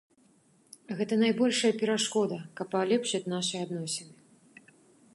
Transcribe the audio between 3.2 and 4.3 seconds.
нашыя адносіны.